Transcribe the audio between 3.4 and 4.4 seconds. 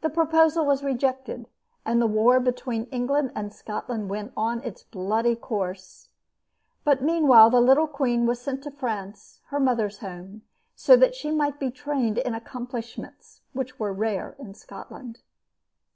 Scotland went